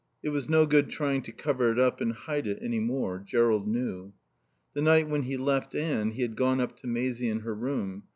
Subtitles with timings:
[0.23, 3.23] It was no good trying to cover it up and hide it any more.
[3.23, 4.13] Jerrold knew.
[4.73, 8.05] The night when he left Anne he had gone up to Maisie in her room.